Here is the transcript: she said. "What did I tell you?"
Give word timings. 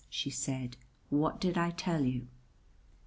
she 0.09 0.31
said. 0.31 0.77
"What 1.11 1.39
did 1.39 1.59
I 1.59 1.69
tell 1.69 2.03
you?" 2.03 2.25